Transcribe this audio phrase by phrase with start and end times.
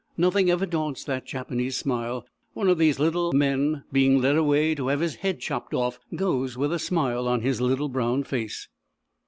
[0.17, 2.25] Nothing ever daunts that Japanese smile.
[2.53, 6.57] One of these little men, being led away to have his head chopped off, goes
[6.57, 8.67] with a smile on his little brown face.